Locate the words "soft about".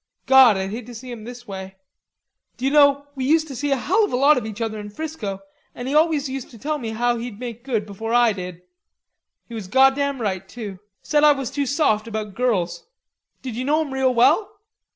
11.67-12.33